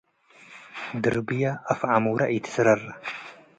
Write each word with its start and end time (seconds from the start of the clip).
ድርብየ 1.03 1.43
አፍ 1.71 1.81
ዐሙረ 1.93 2.21
ኢትስረር። 2.35 2.81